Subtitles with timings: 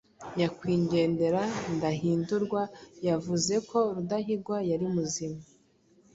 [0.37, 1.41] nyakwigendera
[1.75, 2.61] Ndahindurwa
[3.07, 5.39] yavuze ko Rudahigwa yarimuzima